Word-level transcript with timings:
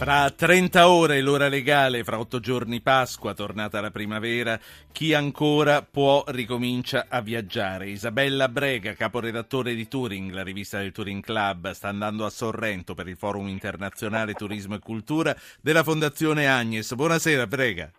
Fra 0.00 0.30
30 0.30 0.88
ore 0.88 1.20
l'ora 1.20 1.48
legale, 1.48 2.04
fra 2.04 2.18
8 2.18 2.40
giorni 2.40 2.80
Pasqua, 2.80 3.34
tornata 3.34 3.82
la 3.82 3.90
primavera, 3.90 4.58
chi 4.90 5.12
ancora 5.12 5.82
può 5.82 6.24
ricomincia 6.28 7.04
a 7.06 7.20
viaggiare. 7.20 7.88
Isabella 7.88 8.48
Brega, 8.48 8.94
caporedattore 8.94 9.74
di 9.74 9.86
Touring, 9.88 10.30
la 10.30 10.42
rivista 10.42 10.78
del 10.78 10.92
Touring 10.92 11.22
Club, 11.22 11.72
sta 11.72 11.88
andando 11.88 12.24
a 12.24 12.30
Sorrento 12.30 12.94
per 12.94 13.08
il 13.08 13.18
Forum 13.18 13.48
internazionale 13.48 14.32
Turismo 14.32 14.76
e 14.76 14.78
Cultura 14.78 15.36
della 15.60 15.82
Fondazione 15.82 16.48
Agnes. 16.48 16.94
Buonasera 16.94 17.46
Brega. 17.46 17.90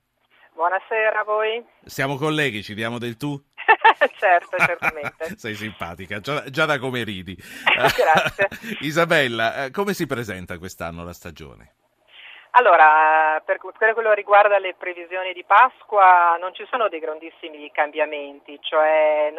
Buonasera 0.55 1.19
a 1.19 1.23
voi. 1.23 1.63
Siamo 1.85 2.17
colleghi, 2.17 2.63
ci 2.63 2.73
diamo 2.73 2.97
del 2.97 3.15
tu? 3.15 3.39
certo, 4.17 4.57
certamente. 4.57 5.33
Sei 5.37 5.53
simpatica, 5.53 6.19
già, 6.19 6.49
già 6.49 6.65
da 6.65 6.79
come 6.79 7.03
ridi. 7.03 7.37
Grazie. 7.63 8.47
Isabella, 8.79 9.65
eh, 9.65 9.69
come 9.69 9.93
si 9.93 10.07
presenta 10.07 10.57
quest'anno 10.57 11.03
la 11.03 11.13
stagione? 11.13 11.75
Allora, 12.53 13.41
per 13.45 13.57
quello 13.59 14.09
che 14.09 14.15
riguarda 14.15 14.59
le 14.59 14.73
previsioni 14.73 15.31
di 15.31 15.45
Pasqua 15.45 16.35
non 16.37 16.53
ci 16.53 16.65
sono 16.69 16.89
dei 16.89 16.99
grandissimi 16.99 17.71
cambiamenti, 17.71 18.59
cioè 18.61 19.33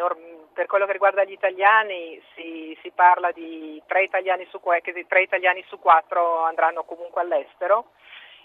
per 0.51 0.65
quello 0.65 0.87
che 0.87 0.93
riguarda 0.93 1.23
gli 1.23 1.31
italiani 1.31 2.19
si, 2.33 2.75
si 2.81 2.89
parla 2.89 3.31
di 3.31 3.79
tre 3.85 4.01
italiani, 4.01 4.47
su, 4.49 4.59
che 4.81 5.05
tre 5.07 5.21
italiani 5.21 5.63
su 5.67 5.77
quattro 5.77 6.43
andranno 6.43 6.83
comunque 6.85 7.21
all'estero 7.21 7.91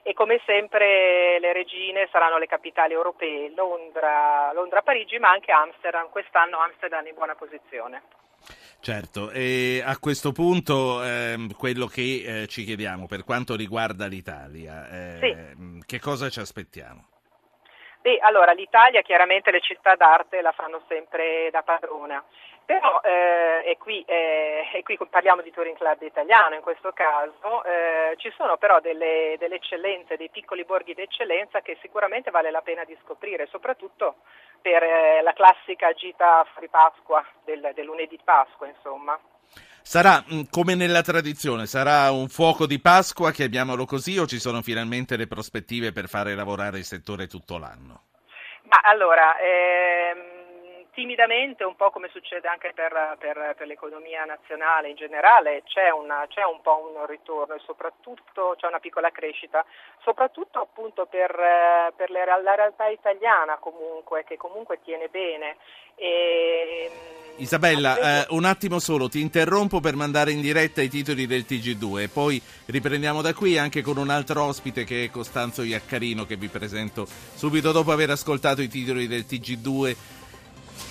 e 0.03 0.13
come 0.13 0.39
sempre 0.45 1.39
le 1.39 1.53
regine 1.55 2.07
saranno 2.13 2.37
le 2.37 2.47
capitali 2.47 2.93
europee, 2.93 3.51
Londra, 3.55 4.53
Londra 4.53 4.83
Parigi 4.83 5.19
ma 5.19 5.31
anche 5.31 5.51
Amsterdam, 5.51 6.11
quest'anno 6.11 6.59
Amsterdam 6.59 7.07
in 7.07 7.15
buona 7.15 7.35
posizione. 7.35 8.03
Certo, 8.81 9.31
e 9.31 9.83
a 9.85 9.99
questo 9.99 10.33
punto 10.33 11.03
ehm, 11.03 11.53
quello 11.55 11.87
che 11.87 12.43
eh, 12.43 12.47
ci 12.47 12.65
chiediamo 12.65 13.07
per 13.07 13.25
quanto 13.25 13.57
riguarda 13.57 14.07
l'Italia, 14.07 14.89
eh, 14.89 15.19
sì. 15.21 15.83
che 15.85 16.01
cosa 16.01 16.29
ci 16.31 16.39
aspettiamo? 16.39 17.09
Beh, 18.01 18.19
allora 18.21 18.53
l'Italia 18.53 19.03
chiaramente 19.03 19.51
le 19.51 19.61
città 19.61 19.97
d'arte 19.97 20.41
la 20.41 20.53
fanno 20.53 20.83
sempre 20.87 21.51
da 21.51 21.63
padrona, 21.63 22.25
però 22.69 23.01
eh, 23.01 23.63
e, 23.65 23.79
qui, 23.79 24.05
eh, 24.07 24.69
e, 24.75 24.83
qui, 24.83 24.99
parliamo 25.09 25.41
di 25.41 25.51
Touring 25.51 25.75
Club 25.75 26.03
italiano 26.03 26.55
in 26.55 26.61
questo 26.61 26.93
caso, 26.93 27.65
eh, 27.65 28.13
ci 28.19 28.31
sono 28.37 28.59
però 28.59 28.79
delle, 28.81 29.37
delle, 29.39 29.55
eccellenze, 29.55 30.19
dei 30.19 30.29
piccoli 30.29 30.67
borghi 30.67 30.93
d'eccellenza 30.93 31.63
che 31.63 31.79
sicuramente 31.81 32.31
vale 32.31 32.51
la 32.51 32.61
pena 32.61 32.85
di 32.85 32.95
scoprire, 33.03 33.49
soprattutto 33.51 34.17
per 34.61 34.83
eh, 34.83 35.23
la 35.23 35.33
classica 35.33 35.95
gita 35.95 36.45
fuori 36.53 36.69
Pasqua, 36.69 37.25
del, 37.43 37.71
del 37.75 37.87
lunedì 37.87 38.17
di 38.17 38.23
Pasqua 38.23 38.67
insomma. 38.67 39.19
Sarà 39.81 40.23
mm, 40.31 40.43
come 40.51 40.75
nella 40.75 41.01
tradizione, 41.01 41.65
sarà 41.65 42.11
un 42.11 42.29
fuoco 42.29 42.67
di 42.67 42.79
Pasqua, 42.83 43.31
chiamiamolo 43.31 43.87
così, 43.87 44.19
o 44.19 44.27
ci 44.27 44.39
sono 44.39 44.61
finalmente 44.61 45.17
le 45.17 45.27
prospettive 45.27 45.93
per 45.93 46.07
fare 46.07 46.35
lavorare 46.35 46.77
il 46.77 46.85
settore 46.85 47.29
tutto 47.29 47.57
l'anno? 47.57 48.03
Ma 48.65 48.81
allora, 48.83 49.39
ehm 49.39 49.88
timidamente, 50.99 51.63
un 51.63 51.77
po' 51.77 51.93
come 51.93 52.11
succede 52.11 52.49
anche 52.49 52.73
per, 52.75 52.91
per, 53.21 53.55
per 53.57 53.69
l'economia 53.69 54.25
nazionale 54.25 54.89
in 54.89 54.97
generale, 54.97 55.63
c'è, 55.63 55.91
una, 55.91 56.27
c'è, 56.27 56.43
un 56.43 56.61
po' 56.61 56.91
un 56.93 57.07
ritorno 57.07 57.55
e 57.55 57.61
soprattutto 57.65 58.57
c'è 58.59 58.67
una 58.67 58.81
piccola 58.81 59.13
crescita, 59.13 59.65
soprattutto 60.03 60.59
appunto 60.59 61.07
per, 61.07 61.31
per 61.95 62.11
le, 62.11 62.25
la 62.43 62.55
realtà 62.57 62.89
italiana 62.89 63.59
comunque, 63.59 64.25
che 64.25 64.37
comunque 64.37 64.81
tiene 64.83 65.07
bene. 65.07 65.59
E, 65.95 66.91
Isabella, 67.37 68.23
eh, 68.23 68.27
un 68.31 68.45
attimo 68.45 68.81
solo, 68.81 69.09
ti 69.09 69.21
interrompo 69.21 69.79
per 69.79 69.95
mandare 69.95 70.33
in 70.33 70.41
diretta 70.41 70.83
i 70.83 70.89
titoli 70.89 71.29
del 71.29 71.45
TG2 71.49 72.01
e 72.01 72.09
poi 72.09 72.43
riprendiamo 72.67 73.23
da 73.23 73.33
qui 73.33 73.57
anche 73.57 73.83
con 73.83 73.99
un 73.99 74.11
altro 74.11 74.43
ospite 74.43 74.83
che 74.83 75.05
è 75.05 75.11
Costanzo 75.11 75.63
Iaccarino 75.63 76.27
che 76.27 76.35
vi 76.35 76.49
presento 76.49 77.07
subito 77.07 77.71
dopo 77.71 77.93
aver 77.93 78.11
ascoltato 78.11 78.63
i 78.63 78.69
titoli 78.69 79.07
del 79.07 79.27
TG2 79.29 80.17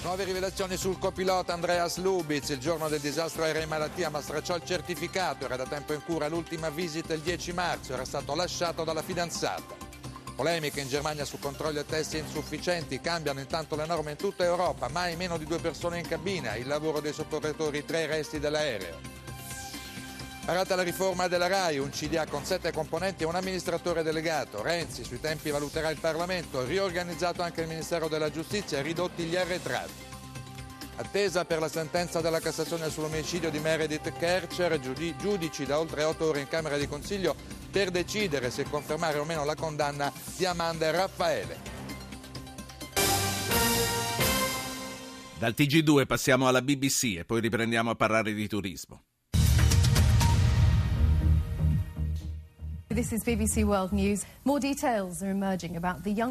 Nuove 0.03 0.23
rivelazioni 0.23 0.77
sul 0.77 0.99
copilota 0.99 1.53
Andreas 1.53 1.97
Lubitz. 1.97 2.49
Il 2.49 2.59
giorno 2.59 2.87
del 2.87 2.99
disastro 2.99 3.43
aereo 3.43 3.63
in 3.63 3.69
malattia 3.69 4.09
ma 4.09 4.21
stracciò 4.21 4.55
il 4.55 4.63
certificato. 4.63 5.45
Era 5.45 5.55
da 5.55 5.65
tempo 5.65 5.93
in 5.93 6.03
cura 6.03 6.27
l'ultima 6.27 6.69
visita 6.69 7.13
il 7.13 7.21
10 7.21 7.53
marzo. 7.53 7.93
Era 7.93 8.05
stato 8.05 8.33
lasciato 8.35 8.83
dalla 8.83 9.01
fidanzata. 9.01 9.75
Polemiche 10.35 10.81
in 10.81 10.87
Germania 10.87 11.25
su 11.25 11.39
controlli 11.39 11.79
e 11.79 11.85
test 11.85 12.13
insufficienti. 12.13 13.01
Cambiano 13.01 13.39
intanto 13.39 13.75
le 13.75 13.85
norme 13.85 14.11
in 14.11 14.17
tutta 14.17 14.43
Europa. 14.43 14.87
Mai 14.89 15.15
meno 15.15 15.37
di 15.37 15.45
due 15.45 15.59
persone 15.59 15.99
in 15.99 16.07
cabina. 16.07 16.55
Il 16.55 16.67
lavoro 16.67 16.99
dei 16.99 17.13
soccorritori, 17.13 17.83
tre 17.83 18.05
resti 18.05 18.39
dell'aereo. 18.39 19.16
Parata 20.47 20.75
la 20.75 20.83
riforma 20.83 21.27
della 21.27 21.47
RAI, 21.47 21.77
un 21.77 21.89
CDA 21.89 22.25
con 22.25 22.45
sette 22.45 22.71
componenti 22.71 23.23
e 23.23 23.25
un 23.25 23.35
amministratore 23.35 24.01
delegato. 24.01 24.61
Renzi 24.61 25.03
sui 25.03 25.19
tempi 25.19 25.49
valuterà 25.49 25.89
il 25.89 25.99
Parlamento, 25.99 26.63
riorganizzato 26.63 27.41
anche 27.41 27.63
il 27.63 27.67
Ministero 27.67 28.07
della 28.07 28.31
Giustizia, 28.31 28.81
ridotti 28.81 29.23
gli 29.23 29.35
arretrati. 29.35 29.91
Attesa 30.95 31.43
per 31.43 31.59
la 31.59 31.67
sentenza 31.67 32.21
della 32.21 32.39
Cassazione 32.39 32.89
sull'omicidio 32.89 33.51
di 33.51 33.59
Meredith 33.59 34.13
Kercher, 34.17 34.79
giudici 34.79 35.65
da 35.65 35.79
oltre 35.79 36.05
otto 36.05 36.27
ore 36.27 36.39
in 36.39 36.47
Camera 36.47 36.77
di 36.77 36.87
Consiglio 36.87 37.35
per 37.69 37.91
decidere 37.91 38.49
se 38.49 38.63
confermare 38.69 39.17
o 39.17 39.25
meno 39.25 39.43
la 39.43 39.55
condanna 39.55 40.09
di 40.37 40.45
Amanda 40.45 40.85
e 40.85 40.91
Raffaele. 40.91 41.57
Dal 45.37 45.53
TG2 45.53 46.05
passiamo 46.05 46.47
alla 46.47 46.61
BBC 46.61 47.17
e 47.17 47.25
poi 47.25 47.41
riprendiamo 47.41 47.89
a 47.89 47.95
parlare 47.95 48.33
di 48.33 48.47
turismo. 48.47 49.06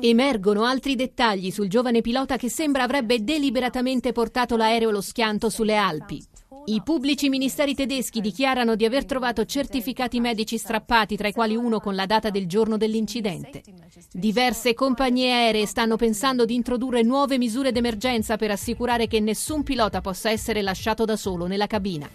Emergono 0.01 0.65
altri 0.65 0.95
dettagli 0.97 1.51
sul 1.51 1.69
giovane 1.69 2.01
pilota 2.01 2.37
che 2.37 2.51
sembra 2.51 2.83
avrebbe 2.83 3.23
deliberatamente 3.23 4.13
portato 4.13 4.57
l'aereo 4.57 4.89
allo 4.89 5.01
schianto 5.01 5.49
sulle 5.49 5.77
Alpi. 5.77 6.25
I 6.69 6.83
pubblici 6.83 7.29
ministeri 7.29 7.77
tedeschi 7.77 8.21
dichiarano 8.21 8.75
di 8.75 8.85
aver 8.85 9.05
trovato 9.05 9.45
certificati 9.45 10.19
medici 10.19 10.59
strappati, 10.59 11.15
tra 11.17 11.29
i 11.29 11.33
quali 11.33 11.55
uno 11.55 11.79
con 11.79 11.95
la 11.95 12.07
data 12.07 12.29
del 12.29 12.49
giorno 12.49 12.77
dell'incidente. 12.77 13.63
Diverse 14.11 14.75
compagnie 14.75 15.33
aeree 15.33 15.65
stanno 15.65 15.95
pensando 15.95 16.45
di 16.45 16.57
introdurre 16.57 17.03
nuove 17.03 17.39
misure 17.39 17.71
d'emergenza 17.71 18.37
per 18.37 18.51
assicurare 18.51 19.07
che 19.07 19.21
nessun 19.21 19.63
pilota 19.63 20.01
possa 20.01 20.31
essere 20.31 20.61
lasciato 20.61 21.05
da 21.05 21.15
solo 21.15 21.47
nella 21.47 21.69
cabina. 21.69 22.11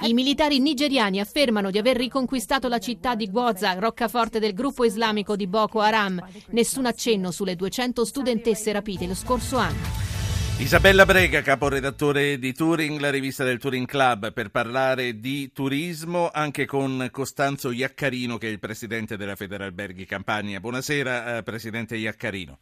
I 0.00 0.14
militari 0.14 0.58
nigeriani 0.58 1.20
affermano 1.20 1.70
di 1.70 1.76
aver 1.76 1.98
riconquistato 1.98 2.68
la 2.68 2.78
città 2.78 3.14
di 3.14 3.30
Gwoza, 3.30 3.74
roccaforte 3.74 4.38
del 4.38 4.54
gruppo 4.54 4.84
islamico 4.86 5.36
di 5.36 5.46
Boko 5.46 5.80
Haram. 5.80 6.26
Nessun 6.52 6.86
accenno 6.86 7.30
sulle 7.30 7.56
200 7.56 8.06
studentesse 8.06 8.72
rapite 8.72 9.06
lo 9.06 9.14
scorso 9.14 9.58
anno. 9.58 10.13
Isabella 10.58 11.04
Brega, 11.04 11.42
caporedattore 11.42 12.38
di 12.38 12.54
Touring, 12.54 13.00
la 13.00 13.10
rivista 13.10 13.42
del 13.42 13.58
Touring 13.58 13.86
Club, 13.86 14.32
per 14.32 14.50
parlare 14.50 15.18
di 15.18 15.50
turismo 15.52 16.30
anche 16.32 16.64
con 16.64 17.08
Costanzo 17.10 17.72
Iaccarino 17.72 18.38
che 18.38 18.46
è 18.46 18.50
il 18.50 18.60
presidente 18.60 19.16
della 19.16 19.34
Federalberghi 19.34 20.06
Campania. 20.06 20.60
Buonasera 20.60 21.38
eh, 21.38 21.42
Presidente 21.42 21.96
Iaccarino. 21.96 22.58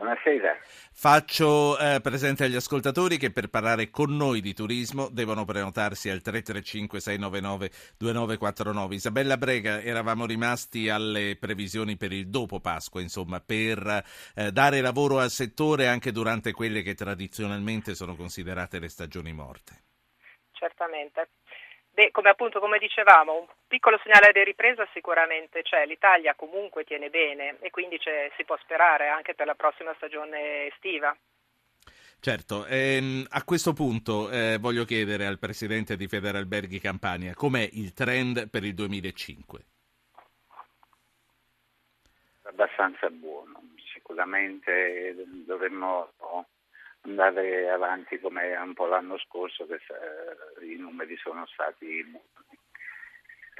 Buonasera. 0.00 0.56
Faccio 0.94 1.78
eh, 1.78 2.00
presente 2.02 2.44
agli 2.44 2.54
ascoltatori 2.54 3.18
che 3.18 3.30
per 3.30 3.50
parlare 3.50 3.90
con 3.90 4.16
noi 4.16 4.40
di 4.40 4.54
turismo 4.54 5.10
devono 5.10 5.44
prenotarsi 5.44 6.08
al 6.08 6.22
335-699-2949. 6.24 8.92
Isabella 8.94 9.36
Brega, 9.36 9.82
eravamo 9.82 10.24
rimasti 10.24 10.88
alle 10.88 11.36
previsioni 11.38 11.98
per 11.98 12.12
il 12.12 12.30
dopo 12.30 12.60
Pasqua, 12.60 13.02
insomma, 13.02 13.40
per 13.40 14.02
eh, 14.34 14.50
dare 14.50 14.80
lavoro 14.80 15.18
al 15.18 15.28
settore 15.28 15.86
anche 15.86 16.12
durante 16.12 16.52
quelle 16.52 16.80
che 16.80 16.94
tradizionalmente 16.94 17.94
sono 17.94 18.16
considerate 18.16 18.78
le 18.78 18.88
stagioni 18.88 19.34
morte. 19.34 19.82
Certamente. 20.52 21.28
Beh, 21.90 22.10
come 22.10 22.30
appunto 22.30 22.58
come 22.58 22.78
dicevamo, 22.78 23.38
un 23.38 23.46
piccolo 23.70 24.00
segnale 24.02 24.32
di 24.32 24.42
ripresa 24.42 24.84
sicuramente 24.92 25.62
c'è, 25.62 25.86
l'Italia 25.86 26.34
comunque 26.34 26.82
tiene 26.82 27.08
bene 27.08 27.56
e 27.60 27.70
quindi 27.70 28.00
si 28.00 28.44
può 28.44 28.58
sperare 28.62 29.06
anche 29.06 29.36
per 29.36 29.46
la 29.46 29.54
prossima 29.54 29.94
stagione 29.94 30.66
estiva. 30.66 31.16
Certo, 32.18 32.66
ehm, 32.66 33.26
a 33.30 33.44
questo 33.44 33.72
punto 33.72 34.28
eh, 34.28 34.58
voglio 34.58 34.84
chiedere 34.84 35.24
al 35.24 35.38
Presidente 35.38 35.96
di 35.96 36.08
Federalberghi 36.08 36.80
Campania 36.80 37.32
com'è 37.32 37.66
il 37.72 37.94
trend 37.94 38.50
per 38.50 38.64
il 38.64 38.74
2005? 38.74 39.60
Abbastanza 42.42 43.08
buono, 43.08 43.62
sicuramente 43.94 45.14
dovremmo 45.46 46.12
andare 47.02 47.70
avanti 47.70 48.18
come 48.18 48.56
un 48.56 48.74
po' 48.74 48.86
l'anno 48.86 49.16
scorso 49.18 49.64
che 49.66 49.74
eh, 49.76 50.66
i 50.66 50.76
numeri 50.76 51.16
sono 51.16 51.46
stati 51.46 52.04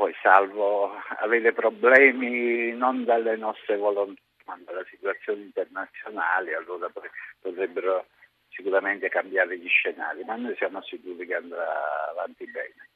poi 0.01 0.15
salvo 0.23 0.95
avere 1.19 1.53
problemi 1.53 2.73
non 2.73 3.05
dalle 3.05 3.37
nostre 3.37 3.77
volontà 3.77 4.19
ma 4.47 4.59
dalla 4.65 4.83
situazione 4.89 5.43
internazionale 5.43 6.55
allora 6.55 6.91
potrebbero 7.39 8.07
sicuramente 8.49 9.11
cambiare 9.11 9.59
gli 9.59 9.69
scenari 9.69 10.25
ma 10.25 10.37
noi 10.37 10.57
siamo 10.57 10.81
sicuri 10.81 11.27
che 11.27 11.35
andrà 11.35 11.67
avanti 12.13 12.47
bene. 12.51 12.89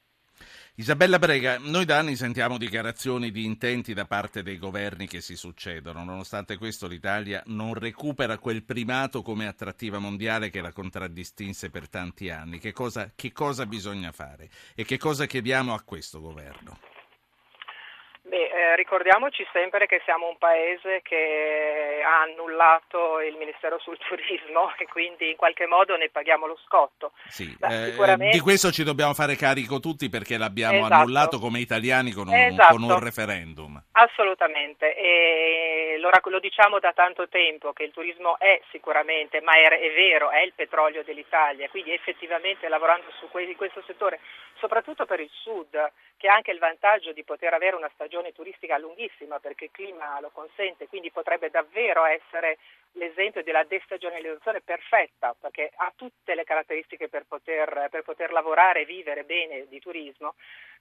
Isabella 0.77 1.19
Brega, 1.19 1.57
noi 1.59 1.85
da 1.85 1.99
anni 1.99 2.15
sentiamo 2.15 2.57
dichiarazioni 2.57 3.31
di 3.31 3.45
intenti 3.45 3.93
da 3.93 4.05
parte 4.05 4.43
dei 4.43 4.57
governi 4.57 5.07
che 5.07 5.21
si 5.21 5.37
succedono. 5.37 6.03
Nonostante 6.03 6.57
questo 6.57 6.87
l'Italia 6.87 7.41
non 7.45 7.75
recupera 7.75 8.37
quel 8.39 8.65
primato 8.65 9.21
come 9.21 9.47
attrattiva 9.47 9.99
mondiale 9.99 10.49
che 10.49 10.59
la 10.59 10.73
contraddistinse 10.73 11.69
per 11.69 11.87
tanti 11.87 12.29
anni. 12.29 12.59
Che 12.59 12.73
cosa, 12.73 13.11
che 13.15 13.31
cosa 13.31 13.65
bisogna 13.65 14.11
fare 14.11 14.49
e 14.75 14.83
che 14.83 14.97
cosa 14.97 15.25
chiediamo 15.25 15.73
a 15.73 15.81
questo 15.81 16.19
governo? 16.19 16.94
Beh, 18.35 18.51
eh, 18.65 18.75
ricordiamoci 18.75 19.45
sempre 19.51 19.85
che 19.85 20.01
siamo 20.05 20.27
un 20.27 20.37
paese 20.37 21.01
che 21.03 22.01
ha 22.03 22.21
annullato 22.21 23.21
il 23.21 23.35
Ministero 23.35 23.77
sul 23.79 23.97
Turismo 23.97 24.73
e 24.79 24.85
quindi 24.87 25.29
in 25.29 25.35
qualche 25.35 25.67
modo 25.67 25.95
ne 25.95 26.09
paghiamo 26.09 26.47
lo 26.47 26.57
scotto. 26.65 27.11
Sì, 27.27 27.55
Beh, 27.59 27.67
eh, 27.67 27.91
sicuramente... 27.91 28.37
Di 28.37 28.41
questo 28.41 28.71
ci 28.71 28.83
dobbiamo 28.83 29.13
fare 29.13 29.35
carico 29.35 29.79
tutti 29.79 30.09
perché 30.09 30.37
l'abbiamo 30.37 30.79
esatto. 30.79 30.93
annullato 30.93 31.39
come 31.39 31.59
italiani 31.59 32.11
con 32.11 32.27
un, 32.27 32.33
esatto. 32.33 32.73
con 32.75 32.83
un 32.83 32.99
referendum. 32.99 33.81
Assolutamente, 33.91 34.95
e 34.95 35.97
lo, 35.99 36.09
lo, 36.23 36.39
diciamo 36.39 36.79
da 36.79 36.91
tanto 36.93 37.27
tempo 37.29 37.73
che 37.73 37.83
il 37.83 37.91
turismo 37.91 38.39
è 38.39 38.59
sicuramente, 38.71 39.41
ma 39.41 39.53
è, 39.53 39.67
è 39.67 39.93
vero, 39.93 40.31
è 40.31 40.41
il 40.41 40.53
petrolio 40.55 41.03
dell'Italia, 41.03 41.69
quindi 41.69 41.93
effettivamente 41.93 42.67
lavorando 42.67 43.11
su 43.19 43.29
que- 43.29 43.55
questo 43.55 43.83
settore, 43.85 44.19
soprattutto 44.59 45.05
per 45.05 45.19
il 45.19 45.29
sud, 45.31 45.91
che 46.17 46.27
ha 46.27 46.33
anche 46.33 46.51
il 46.51 46.59
vantaggio 46.59 47.11
di 47.11 47.23
poter 47.23 47.53
avere 47.53 47.75
una 47.75 47.89
stagione 47.93 48.31
turistica 48.31 48.54
lunghissima 48.79 49.39
perché 49.39 49.65
il 49.65 49.71
clima 49.71 50.19
lo 50.19 50.29
consente, 50.31 50.87
quindi 50.87 51.11
potrebbe 51.11 51.49
davvero 51.49 52.05
essere 52.05 52.57
l'esempio 52.95 53.43
della 53.43 53.63
destagionalizzazione 53.63 54.61
perfetta 54.61 55.35
perché 55.39 55.71
ha 55.75 55.91
tutte 55.95 56.33
le 56.33 56.43
caratteristiche 56.43 57.09
per 57.09 57.25
poter, 57.27 57.87
per 57.89 58.03
poter 58.03 58.31
lavorare 58.31 58.81
e 58.81 58.85
vivere 58.85 59.23
bene 59.23 59.67
di 59.67 59.79
turismo, 59.79 60.35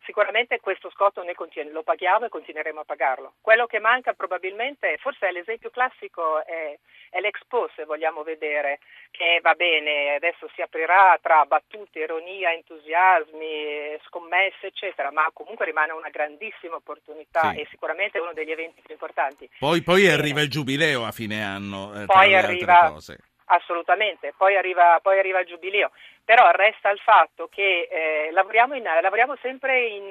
sicuramente 0.04 0.60
questo 0.60 0.90
scotto 0.90 1.22
noi 1.22 1.34
lo 1.70 1.82
paghiamo 1.82 2.26
e 2.26 2.28
continueremo 2.28 2.80
a 2.80 2.84
pagarlo. 2.84 3.34
Quello 3.40 3.66
che 3.66 3.78
manca 3.78 4.12
probabilmente, 4.12 4.96
forse 4.98 5.30
l'esempio 5.30 5.70
classico 5.70 6.44
è, 6.44 6.78
è 7.10 7.20
l'Expo 7.20 7.70
se 7.74 7.84
vogliamo 7.84 8.22
vedere, 8.22 8.78
che 9.10 9.40
va 9.42 9.54
bene, 9.54 10.14
adesso 10.14 10.48
si 10.54 10.62
aprirà 10.62 11.18
tra 11.20 11.44
battute, 11.46 12.00
ironia, 12.00 12.52
entusiasmi, 12.52 13.98
scommesse 14.04 14.66
eccetera, 14.66 15.10
ma 15.10 15.28
comunque 15.32 15.64
rimane 15.64 15.92
una 15.92 16.10
grandissima 16.10 16.76
opportunità 16.76 17.53
e 17.56 17.66
sicuramente 17.70 18.18
uno 18.18 18.32
degli 18.32 18.50
eventi 18.50 18.80
più 18.82 18.92
importanti. 18.92 19.48
Poi, 19.58 19.82
poi 19.82 20.08
arriva 20.08 20.40
il 20.40 20.50
giubileo 20.50 21.04
a 21.04 21.12
fine 21.12 21.42
anno. 21.42 22.02
Eh, 22.02 22.06
poi 22.06 22.34
arriva, 22.34 22.94
assolutamente, 23.46 24.32
poi 24.36 24.56
arriva, 24.56 24.98
poi 25.02 25.18
arriva, 25.18 25.40
il 25.40 25.46
giubileo, 25.46 25.90
però 26.24 26.50
resta 26.52 26.90
il 26.90 26.98
fatto 27.00 27.48
che 27.48 27.88
eh, 27.90 28.30
lavoriamo, 28.32 28.74
in, 28.74 28.82
lavoriamo, 28.82 29.36
sempre 29.42 29.86
in, 29.86 30.10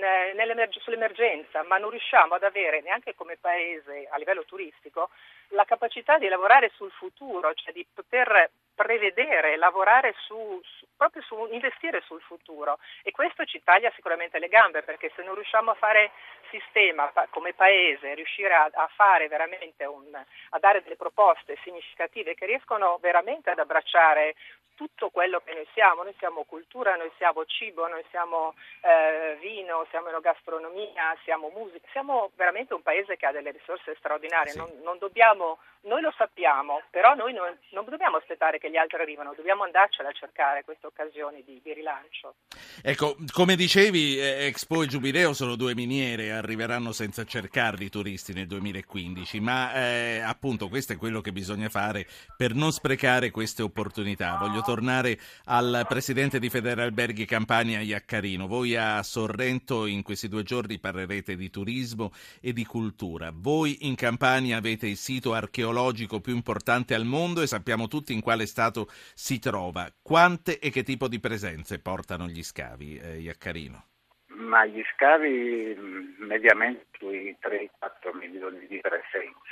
sull'emergenza, 0.80 1.63
ma 1.63 1.77
non 1.77 1.89
riusciamo 1.89 2.36
ad 2.36 2.44
avere 2.44 2.81
neanche 2.81 3.15
come 3.15 3.38
paese 3.39 4.07
a 4.10 4.18
livello 4.18 4.44
turistico 4.45 5.10
la 5.50 5.65
capacità 5.65 6.18
di 6.18 6.27
lavorare 6.27 6.71
sul 6.75 6.92
futuro, 6.92 7.54
cioè 7.54 7.74
di 7.74 7.86
poter 7.94 8.51
prevedere, 8.75 9.56
lavorare 9.56 10.13
su, 10.25 10.60
su, 10.63 10.86
proprio 10.95 11.21
su 11.24 11.48
investire 11.51 12.01
sul 12.06 12.21
futuro. 12.21 12.80
E 13.04 13.12
questo 13.12 13.45
ci 13.45 13.62
taglia 13.63 13.92
sicuramente 13.95 14.39
le 14.39 14.48
gambe 14.48 14.83
perché 14.83 15.12
se 15.15 15.24
non 15.24 15.36
riusciamo 15.36 15.71
a 15.71 15.75
fare 15.75 16.12
sistema 16.50 17.12
come 17.30 17.54
paese, 17.54 18.13
riuscire 18.13 18.54
a, 18.54 18.69
a 18.71 18.89
fare 18.94 19.27
veramente 19.27 19.86
un, 19.86 20.13
a 20.13 20.60
dare 20.60 20.83
delle 20.83 20.95
proposte 20.95 21.57
significative 21.63 22.36
che 22.36 22.45
riescono 22.45 22.98
veramente 23.01 23.50
ad 23.50 23.60
abbracciare 23.60 24.36
tutto 24.75 25.10
quello 25.10 25.39
che 25.39 25.54
noi 25.54 25.68
siamo, 25.74 26.03
noi 26.04 26.16
siamo 26.18 26.44
cultura, 26.44 26.96
noi 26.96 27.12
siamo 27.18 27.46
cibo, 27.46 27.88
noi 27.88 28.04
siamo 28.10 28.54
eh, 28.82 29.38
vino, 29.42 29.86
siamo 29.90 30.10
gastronomia, 30.20 31.16
siamo 31.24 31.52
musica, 31.54 31.88
siamo 31.92 32.32
veramente 32.36 32.74
un 32.74 32.82
paese 32.82 33.18
che 33.18 33.26
ha 33.26 33.32
delle 33.32 33.52
risorse 33.52 33.96
straordinarie, 33.98 34.52
sì. 34.52 34.58
non, 34.58 34.70
non 34.84 34.98
dobbiamo, 34.98 35.60
noi 35.82 36.02
lo 36.02 36.14
sappiamo, 36.16 36.82
però 36.90 37.14
noi 37.16 37.34
non, 37.34 37.58
non 37.72 37.86
dobbiamo 37.88 38.18
aspettare 38.18 38.58
che 38.58 38.70
gli 38.70 38.78
altri 38.78 39.02
arrivano, 39.02 39.34
dobbiamo 39.36 39.64
andarcela 39.64 40.10
a 40.10 40.14
cercare 40.14 40.64
queste 40.64 40.88
occasioni 40.88 41.44
di, 41.44 41.60
di 41.64 41.74
rilancio. 41.74 42.36
Ecco, 42.82 43.16
come 43.34 43.56
dicevi, 43.56 44.18
eh, 44.20 44.46
Expo 44.48 44.84
e 44.84 44.88
Giubileo 44.88 45.34
sono 45.34 45.56
due 45.56 45.76
miniere, 45.76 46.32
arriveranno 46.32 46.92
senza 46.92 47.24
cercarli 47.26 47.86
i 47.86 47.90
turisti 47.90 48.34
nel 48.34 48.48
2015, 48.48 49.40
ma 49.40 49.74
eh, 49.74 50.22
appunto 50.22 50.68
questo 50.70 50.94
è 50.94 50.98
quello 50.98 51.22
che 51.22 51.32
bisogna 51.32 51.70
fare 51.70 52.06
per 52.38 52.54
non 52.54 52.72
sprecare 52.72 53.32
queste 53.32 53.62
opportunità. 53.62 54.38
Voglio 54.40 54.62
tornare 54.62 55.18
al 55.46 55.86
presidente 55.94 56.40
di 56.40 56.50
Federalberghi 56.50 57.24
Campania, 57.24 57.80
Iaccarino. 57.80 58.48
Voi 58.48 58.75
a 58.75 59.04
Sorrento 59.04 59.86
in 59.86 60.01
questi 60.01 60.28
due 60.28 60.42
giorni 60.42 60.80
parlerete 60.80 61.36
di 61.36 61.51
turismo 61.51 62.10
e 62.42 62.51
di 62.51 62.66
cultura. 62.66 63.30
Voi 63.31 63.86
in 63.86 63.94
Campania 63.94 64.57
avete 64.57 64.88
il 64.88 64.95
sito 64.95 65.36
archeologico 65.36 66.19
più 66.19 66.34
importante 66.34 66.95
al 66.95 67.06
mondo 67.06 67.44
e 67.44 67.48
sappiamo 67.48 67.88
tutti 67.88 68.12
in 68.12 68.22
quale 68.22 68.48
stato 68.48 68.88
si 69.13 69.38
trova. 69.38 69.88
Quante 70.01 70.57
e 70.57 70.72
che 70.72 70.81
tipo 70.81 71.07
di 71.07 71.19
presenze 71.19 71.78
portano 71.78 72.25
gli 72.25 72.42
scavi, 72.42 72.98
eh, 72.98 73.19
Iaccarino? 73.19 73.86
Ma 74.30 74.66
gli 74.66 74.81
scavi 74.96 75.75
mm, 75.78 76.25
mediamente 76.25 76.88
sui 76.98 77.38
3-4 77.39 78.18
milioni 78.18 78.66
di 78.66 78.80
presenze 78.81 79.43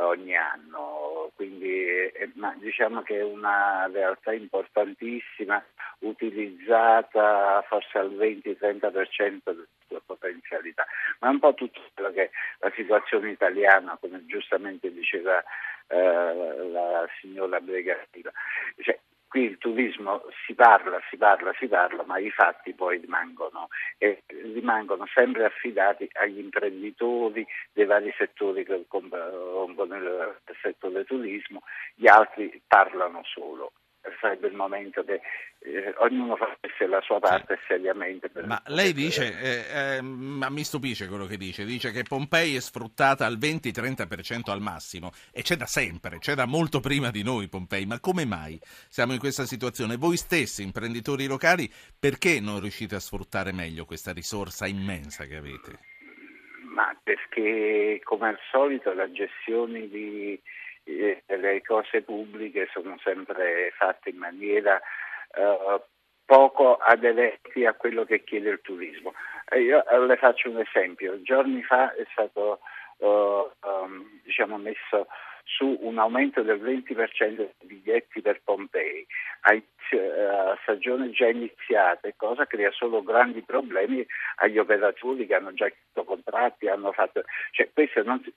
ogni 0.00 0.36
anno, 0.36 1.30
quindi 1.34 1.86
eh, 1.86 2.30
ma 2.34 2.54
diciamo 2.58 3.02
che 3.02 3.18
è 3.18 3.22
una 3.22 3.88
realtà 3.92 4.32
importantissima 4.32 5.62
utilizzata 6.00 7.62
forse 7.68 7.98
al 7.98 8.10
20-30% 8.12 9.40
della 9.44 9.64
sua 9.86 10.00
potenzialità, 10.04 10.86
ma 11.20 11.28
un 11.30 11.38
po' 11.38 11.54
tutto 11.54 11.80
quello 11.94 12.10
che 12.12 12.30
la 12.58 12.72
situazione 12.74 13.30
italiana, 13.30 13.96
come 14.00 14.24
giustamente 14.26 14.92
diceva 14.92 15.42
eh, 15.88 16.68
la 16.70 17.08
signora 17.20 17.60
Bregativa. 17.60 18.30
Cioè, 18.80 18.98
qui 19.32 19.44
il 19.44 19.56
turismo 19.56 20.20
si 20.44 20.52
parla, 20.52 21.00
si 21.08 21.16
parla, 21.16 21.54
si 21.58 21.66
parla, 21.66 22.02
ma 22.04 22.18
i 22.18 22.28
fatti 22.28 22.74
poi 22.74 22.98
rimangono, 22.98 23.68
e 23.96 24.24
rimangono 24.26 25.06
sempre 25.06 25.46
affidati 25.46 26.06
agli 26.12 26.38
imprenditori 26.38 27.46
dei 27.72 27.86
vari 27.86 28.12
settori 28.18 28.62
che 28.62 28.84
compongono 28.86 29.96
il 29.96 30.36
settore 30.60 31.04
turismo, 31.04 31.62
gli 31.94 32.08
altri 32.08 32.60
parlano 32.66 33.22
solo 33.24 33.72
sarebbe 34.20 34.48
il 34.48 34.54
momento 34.54 35.04
che 35.04 35.20
eh, 35.60 35.94
ognuno 35.98 36.36
facesse 36.36 36.86
la 36.86 37.00
sua 37.02 37.18
parte 37.20 37.56
sì. 37.60 37.66
seriamente. 37.68 38.30
ma 38.44 38.60
lei 38.66 38.92
dice, 38.92 39.38
eh, 39.38 39.96
eh, 39.96 40.02
ma 40.02 40.50
mi 40.50 40.64
stupisce 40.64 41.08
quello 41.08 41.26
che 41.26 41.36
dice, 41.36 41.64
dice 41.64 41.90
che 41.92 42.02
Pompei 42.02 42.56
è 42.56 42.60
sfruttata 42.60 43.26
al 43.26 43.38
20-30% 43.38 44.50
al 44.50 44.60
massimo 44.60 45.12
e 45.32 45.42
c'è 45.42 45.56
da 45.56 45.66
sempre, 45.66 46.18
c'è 46.18 46.34
da 46.34 46.46
molto 46.46 46.80
prima 46.80 47.10
di 47.10 47.22
noi 47.22 47.48
Pompei, 47.48 47.86
ma 47.86 48.00
come 48.00 48.24
mai 48.24 48.58
siamo 48.88 49.12
in 49.12 49.18
questa 49.18 49.44
situazione? 49.44 49.96
Voi 49.96 50.16
stessi, 50.16 50.62
imprenditori 50.62 51.26
locali, 51.26 51.70
perché 51.98 52.40
non 52.40 52.60
riuscite 52.60 52.96
a 52.96 53.00
sfruttare 53.00 53.52
meglio 53.52 53.84
questa 53.84 54.12
risorsa 54.12 54.66
immensa 54.66 55.24
che 55.24 55.36
avete? 55.36 55.78
Ma 56.74 56.96
perché 57.02 58.00
come 58.02 58.28
al 58.28 58.38
solito 58.50 58.94
la 58.94 59.10
gestione 59.12 59.88
di 59.88 60.40
le 60.84 61.62
cose 61.62 62.02
pubbliche 62.02 62.68
sono 62.72 62.98
sempre 63.02 63.72
fatte 63.76 64.10
in 64.10 64.16
maniera 64.16 64.80
eh, 65.34 65.80
poco 66.24 66.76
aderenti 66.76 67.64
a 67.66 67.74
quello 67.74 68.04
che 68.04 68.24
chiede 68.24 68.50
il 68.50 68.60
turismo. 68.62 69.12
io 69.56 69.84
le 70.06 70.16
faccio 70.16 70.50
un 70.50 70.60
esempio, 70.60 71.20
giorni 71.22 71.62
fa 71.62 71.92
è 71.94 72.04
stato 72.12 72.60
uh, 72.98 73.06
um, 73.06 74.20
diciamo, 74.22 74.56
messo 74.56 75.06
su 75.44 75.76
un 75.80 75.98
aumento 75.98 76.42
del 76.42 76.60
20% 76.60 77.34
dei 77.34 77.52
biglietti 77.62 78.22
per 78.22 78.40
Pompei 78.44 79.06
a, 79.40 79.50
a 79.52 80.58
stagione 80.62 81.10
già 81.10 81.28
iniziata, 81.28 82.08
cosa 82.16 82.46
crea 82.46 82.70
solo 82.70 83.02
grandi 83.02 83.42
problemi 83.42 84.06
agli 84.36 84.58
operatori 84.58 85.26
che 85.26 85.34
hanno 85.34 85.52
già 85.52 85.68
chiesto 85.68 86.04
contratti, 86.04 86.68
hanno 86.68 86.92
fatto, 86.92 87.22
cioè 87.50 87.68
questo 87.72 88.02
non 88.04 88.22
si, 88.22 88.32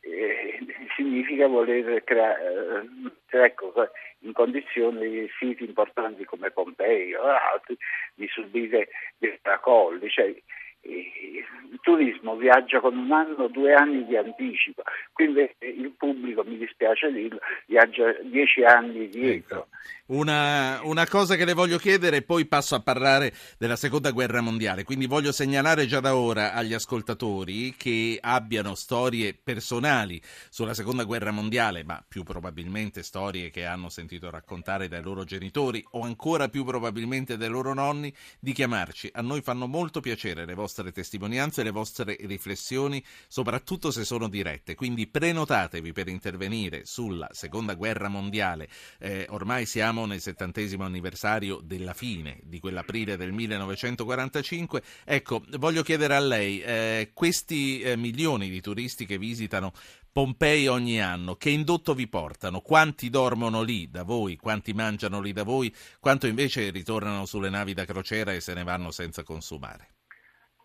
eh, 0.00 0.58
significa 0.96 1.46
voler 1.46 2.02
creare, 2.04 2.86
eh, 3.30 3.44
ecco, 3.44 3.72
in 4.20 4.32
condizioni 4.32 5.28
siti 5.38 5.64
importanti 5.64 6.24
come 6.24 6.50
Pompei 6.50 7.14
o 7.14 7.22
altri 7.22 7.76
di 8.14 8.26
subire 8.28 8.88
dei 9.18 9.38
tracolli. 9.40 10.08
Cioè, 10.08 10.34
il 10.80 11.78
turismo 11.82 12.36
viaggia 12.36 12.80
con 12.80 12.96
un 12.96 13.12
anno, 13.12 13.48
due 13.48 13.74
anni 13.74 14.04
di 14.06 14.16
anticipo, 14.16 14.82
quindi 15.12 15.50
il 15.58 15.92
pubblico, 15.96 16.44
mi 16.44 16.56
dispiace 16.56 17.12
dirlo, 17.12 17.40
viaggia 17.66 18.12
dieci 18.22 18.62
anni 18.62 19.08
dietro. 19.08 19.68
Una, 20.10 20.80
una, 20.84 21.06
cosa 21.06 21.36
che 21.36 21.44
le 21.44 21.52
voglio 21.52 21.76
chiedere 21.76 22.16
e 22.16 22.22
poi 22.22 22.46
passo 22.46 22.74
a 22.74 22.80
parlare 22.80 23.34
della 23.58 23.76
seconda 23.76 24.10
guerra 24.10 24.40
mondiale. 24.40 24.82
Quindi 24.82 25.04
voglio 25.04 25.32
segnalare 25.32 25.86
già 25.86 26.00
da 26.00 26.16
ora 26.16 26.54
agli 26.54 26.72
ascoltatori 26.72 27.74
che 27.76 28.16
abbiano 28.18 28.74
storie 28.74 29.34
personali 29.34 30.18
sulla 30.48 30.72
seconda 30.72 31.04
guerra 31.04 31.30
mondiale, 31.30 31.84
ma 31.84 32.02
più 32.08 32.22
probabilmente 32.22 33.02
storie 33.02 33.50
che 33.50 33.66
hanno 33.66 33.90
sentito 33.90 34.30
raccontare 34.30 34.88
dai 34.88 35.02
loro 35.02 35.24
genitori 35.24 35.84
o 35.90 36.00
ancora 36.00 36.48
più 36.48 36.64
probabilmente 36.64 37.36
dai 37.36 37.50
loro 37.50 37.74
nonni, 37.74 38.10
di 38.40 38.54
chiamarci. 38.54 39.10
A 39.12 39.20
noi 39.20 39.42
fanno 39.42 39.66
molto 39.66 40.00
piacere 40.00 40.46
le 40.46 40.54
vostre 40.54 40.90
testimonianze 40.90 41.60
e 41.60 41.64
le 41.64 41.70
vostre 41.70 42.16
riflessioni, 42.20 43.04
soprattutto 43.28 43.90
se 43.90 44.06
sono 44.06 44.28
dirette. 44.28 44.74
Quindi 44.74 45.06
prenotatevi 45.06 45.92
per 45.92 46.08
intervenire 46.08 46.86
sulla 46.86 47.28
seconda 47.32 47.74
guerra 47.74 48.08
mondiale. 48.08 48.70
Eh, 48.98 49.26
ormai 49.28 49.66
siamo 49.66 49.96
siamo 49.98 50.06
nel 50.06 50.20
settantesimo 50.20 50.84
anniversario 50.84 51.58
della 51.62 51.92
fine 51.92 52.38
di 52.44 52.60
quell'aprile 52.60 53.16
del 53.16 53.32
1945. 53.32 54.82
Ecco, 55.04 55.42
voglio 55.58 55.82
chiedere 55.82 56.14
a 56.14 56.20
lei, 56.20 56.60
eh, 56.60 57.10
questi 57.12 57.80
eh, 57.80 57.96
milioni 57.96 58.48
di 58.48 58.60
turisti 58.60 59.06
che 59.06 59.18
visitano 59.18 59.72
Pompei 60.12 60.66
ogni 60.68 61.00
anno, 61.00 61.34
che 61.36 61.50
indotto 61.50 61.94
vi 61.94 62.08
portano? 62.08 62.60
Quanti 62.60 63.10
dormono 63.10 63.62
lì 63.62 63.88
da 63.88 64.02
voi? 64.04 64.36
Quanti 64.36 64.72
mangiano 64.72 65.20
lì 65.20 65.32
da 65.32 65.44
voi? 65.44 65.72
Quanto 66.00 66.26
invece 66.26 66.70
ritornano 66.70 67.24
sulle 67.24 67.50
navi 67.50 67.74
da 67.74 67.84
crociera 67.84 68.32
e 68.32 68.40
se 68.40 68.54
ne 68.54 68.64
vanno 68.64 68.90
senza 68.90 69.22
consumare? 69.22 69.94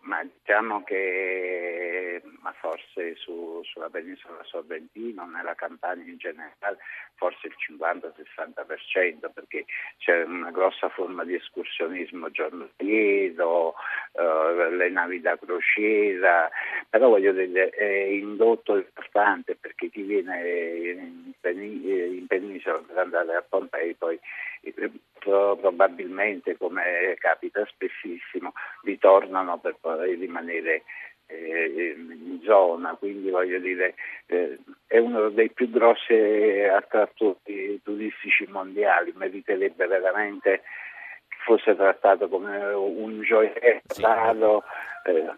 Ma 0.00 0.22
diciamo 0.22 0.82
che 0.84 1.83
ma 2.40 2.52
forse 2.52 3.14
su, 3.16 3.60
sulla 3.64 3.88
penisola 3.88 4.42
sorrentina, 4.44 5.24
nella 5.24 5.54
campagna 5.54 6.04
in 6.04 6.16
generale, 6.16 6.78
forse 7.14 7.48
il 7.48 7.54
50-60%, 7.76 9.32
perché 9.32 9.64
c'è 9.98 10.22
una 10.24 10.50
grossa 10.50 10.88
forma 10.88 11.24
di 11.24 11.34
escursionismo 11.34 12.30
giornaliero, 12.30 13.74
eh, 14.12 14.70
le 14.70 14.88
navi 14.90 15.20
da 15.20 15.36
crociera, 15.38 16.50
però 16.88 17.08
voglio 17.08 17.32
dire 17.32 17.70
è 17.70 17.84
indotto 17.84 18.76
importante 18.76 19.56
perché 19.56 19.88
chi 19.90 20.02
viene 20.02 20.40
in, 20.80 21.32
in 21.42 22.26
penisola 22.26 22.78
per 22.78 22.98
andare 22.98 23.34
a 23.36 23.42
Pompei 23.42 23.94
poi 23.94 24.18
eh, 24.62 24.90
probabilmente 25.18 26.56
come 26.56 27.16
capita 27.18 27.64
spessissimo 27.66 28.52
ritornano 28.82 29.58
per 29.58 29.76
poi 29.80 30.14
rimanere 30.14 30.82
in 31.28 32.40
zona, 32.44 32.94
quindi 32.94 33.30
voglio 33.30 33.58
dire 33.58 33.94
eh, 34.26 34.58
è 34.86 34.98
uno 34.98 35.30
dei 35.30 35.50
più 35.50 35.70
grossi 35.70 36.12
attrattori 36.12 37.80
turistici 37.82 38.46
mondiali, 38.48 39.12
meriterebbe 39.16 39.86
veramente 39.86 40.62
che 41.28 41.36
fosse 41.44 41.74
trattato 41.76 42.28
come 42.28 42.56
un 42.72 43.22
gioiello 43.22 43.82
sì. 43.86 44.02
Eh, 45.06 45.34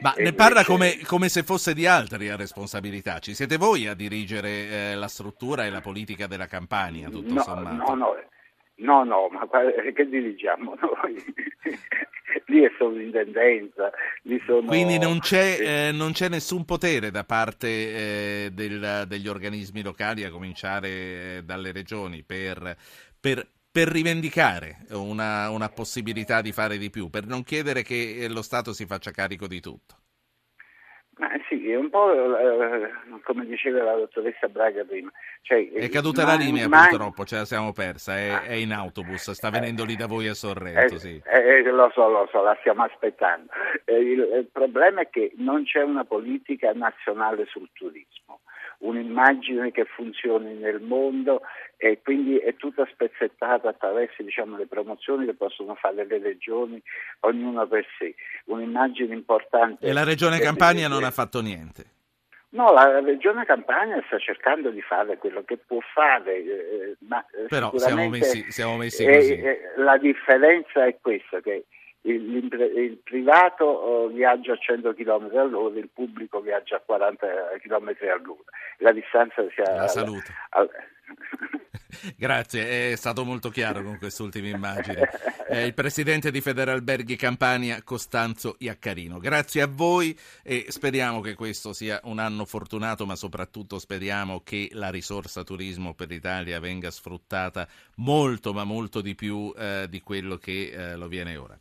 Ma 0.00 0.14
ne 0.16 0.32
parla 0.32 0.62
come, 0.64 1.00
come, 1.04 1.28
se 1.28 1.42
fosse 1.42 1.74
di 1.74 1.86
altri 1.86 2.28
a 2.28 2.36
responsabilità. 2.36 3.18
Ci 3.18 3.34
siete 3.34 3.56
voi 3.56 3.88
a 3.88 3.94
dirigere 3.94 4.48
eh, 4.48 4.94
la 4.94 5.08
struttura 5.08 5.66
e 5.66 5.70
la 5.70 5.80
politica 5.80 6.28
della 6.28 6.46
campagna, 6.46 7.08
tutto 7.08 7.34
no, 7.34 7.40
sommato? 7.40 7.74
No, 7.74 7.94
no, 7.94 8.16
no, 8.78 9.04
no, 9.04 9.28
ma 9.28 9.48
che 9.94 10.08
dirigiamo 10.08 10.74
noi? 10.80 11.24
lì 12.48 12.62
è 12.62 12.70
sovrintendenza. 12.76 13.90
Sono... 14.46 14.66
Quindi 14.66 14.98
non 14.98 15.18
c'è, 15.20 15.88
eh, 15.88 15.92
non 15.92 16.12
c'è, 16.12 16.28
nessun 16.28 16.64
potere 16.64 17.10
da 17.10 17.24
parte 17.24 17.68
eh, 17.68 18.50
del, 18.52 19.04
degli 19.06 19.28
organismi 19.28 19.82
locali, 19.82 20.24
a 20.24 20.30
cominciare 20.30 20.88
eh, 20.88 21.42
dalle 21.44 21.72
regioni, 21.72 22.22
per, 22.22 22.76
per, 23.18 23.46
per 23.70 23.88
rivendicare 23.88 24.84
una, 24.90 25.50
una 25.50 25.68
possibilità 25.68 26.40
di 26.42 26.52
fare 26.52 26.78
di 26.78 26.90
più, 26.90 27.10
per 27.10 27.26
non 27.26 27.44
chiedere 27.44 27.82
che 27.82 28.26
lo 28.28 28.42
Stato 28.42 28.72
si 28.72 28.86
faccia 28.86 29.10
carico 29.10 29.46
di 29.46 29.60
tutto. 29.60 29.96
Ma 31.68 31.74
è 31.74 31.76
un 31.76 31.90
po' 31.90 32.12
eh, 32.12 32.90
come 33.22 33.44
diceva 33.46 33.82
la 33.82 33.94
dottoressa 33.94 34.48
Braga 34.48 34.84
prima. 34.84 35.10
Cioè, 35.42 35.70
è 35.72 35.88
caduta 35.88 36.24
man- 36.24 36.38
la 36.38 36.44
linea 36.44 36.68
man- 36.68 36.88
purtroppo, 36.88 37.24
ce 37.24 37.36
la 37.36 37.44
siamo 37.44 37.72
persa, 37.72 38.16
è, 38.16 38.28
ah. 38.28 38.42
è, 38.42 38.54
in 38.54 38.72
autobus, 38.72 39.30
sta 39.30 39.50
venendo 39.50 39.84
lì 39.84 39.96
da 39.96 40.06
voi 40.06 40.28
a 40.28 40.34
Sorrento. 40.34 40.94
Eh, 40.94 40.98
sì. 40.98 41.22
eh, 41.24 41.62
lo 41.62 41.90
so, 41.94 42.08
lo 42.08 42.28
so, 42.30 42.42
la 42.42 42.56
stiamo 42.60 42.82
aspettando. 42.82 43.50
Eh, 43.84 43.98
il, 43.98 44.18
il 44.20 44.48
problema 44.52 45.02
è 45.02 45.10
che 45.10 45.32
non 45.36 45.64
c'è 45.64 45.82
una 45.82 46.04
politica 46.04 46.72
nazionale 46.72 47.46
sul 47.46 47.68
turismo 47.72 48.40
un'immagine 48.78 49.70
che 49.70 49.84
funzioni 49.84 50.54
nel 50.54 50.80
mondo 50.80 51.42
e 51.76 52.00
quindi 52.02 52.36
è 52.38 52.54
tutta 52.56 52.86
spezzettata 52.90 53.68
attraverso 53.68 54.22
diciamo, 54.22 54.56
le 54.56 54.66
promozioni 54.66 55.26
che 55.26 55.34
possono 55.34 55.74
fare 55.74 56.04
le 56.06 56.18
regioni, 56.18 56.82
ognuna 57.20 57.66
per 57.66 57.86
sé. 57.98 58.14
Un'immagine 58.46 59.14
importante. 59.14 59.86
E 59.86 59.92
la 59.92 60.04
regione 60.04 60.38
Campania 60.38 60.88
non 60.88 61.04
ha 61.04 61.10
fatto 61.10 61.40
niente. 61.40 61.96
No, 62.50 62.72
la 62.72 63.00
regione 63.00 63.44
Campania 63.44 64.02
sta 64.06 64.18
cercando 64.18 64.70
di 64.70 64.80
fare 64.80 65.18
quello 65.18 65.42
che 65.44 65.58
può 65.58 65.80
fare, 65.92 66.36
eh, 66.36 66.96
ma 67.00 67.22
però 67.46 67.76
siamo 67.76 68.08
messi, 68.08 68.50
siamo 68.50 68.78
messi 68.78 69.04
così. 69.04 69.34
Eh, 69.34 69.72
la 69.76 69.98
differenza 69.98 70.86
è 70.86 70.96
questa, 70.98 71.40
che 71.40 71.66
il, 72.02 72.50
il 72.76 72.98
privato 73.02 73.64
oh, 73.64 74.06
viaggia 74.08 74.52
a 74.52 74.58
100 74.58 74.94
km 74.94 75.30
all'ora, 75.36 75.78
il 75.78 75.88
pubblico 75.92 76.40
viaggia 76.40 76.76
a 76.76 76.82
40 76.84 77.26
km 77.60 77.94
all'ora. 78.12 78.44
La 78.78 78.92
distanza 78.92 79.44
sia... 79.54 79.74
La 79.74 79.88
salute. 79.88 80.32
Al, 80.50 80.70
Grazie, 82.16 82.92
è 82.92 82.96
stato 82.96 83.24
molto 83.24 83.48
chiaro 83.50 83.82
con 83.82 83.98
quest'ultima 83.98 84.48
immagine. 84.48 85.08
Eh, 85.48 85.64
il 85.64 85.74
presidente 85.74 86.30
di 86.30 86.40
Federalberghi 86.40 87.16
Campania, 87.16 87.82
Costanzo 87.82 88.56
Iaccarino. 88.58 89.18
Grazie 89.18 89.62
a 89.62 89.66
voi 89.66 90.16
e 90.42 90.66
speriamo 90.68 91.20
che 91.20 91.34
questo 91.34 91.72
sia 91.72 92.00
un 92.04 92.18
anno 92.18 92.44
fortunato, 92.44 93.06
ma 93.06 93.16
soprattutto 93.16 93.78
speriamo 93.78 94.42
che 94.44 94.68
la 94.72 94.90
risorsa 94.90 95.44
turismo 95.44 95.94
per 95.94 96.08
l'Italia 96.08 96.60
venga 96.60 96.90
sfruttata 96.90 97.66
molto, 97.96 98.52
ma 98.52 98.64
molto 98.64 99.00
di 99.00 99.14
più 99.14 99.52
eh, 99.56 99.86
di 99.88 100.00
quello 100.02 100.36
che 100.36 100.70
eh, 100.70 100.96
lo 100.96 101.08
viene 101.08 101.36
ora. 101.36 101.58